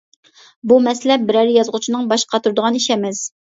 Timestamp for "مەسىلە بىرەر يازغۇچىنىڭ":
0.87-2.09